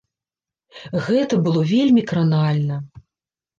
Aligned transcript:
Гэта 1.09 1.39
было 1.49 1.61
вельмі 1.73 2.07
кранальна. 2.15 2.83